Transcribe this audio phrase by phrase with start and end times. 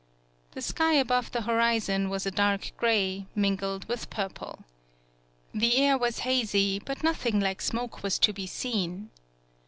[0.53, 4.63] The sky above the horizon was a dark gray, mingled with purple.
[5.53, 9.11] The air was hazy, but nothing like smoke was to be seen.